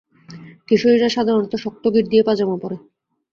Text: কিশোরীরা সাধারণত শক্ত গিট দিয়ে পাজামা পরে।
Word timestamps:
কিশোরীরা 0.67 1.09
সাধারণত 1.09 1.53
শক্ত 1.55 1.83
গিট 1.93 2.05
দিয়ে 2.09 2.23
পাজামা 2.23 2.55
পরে। 2.57 2.77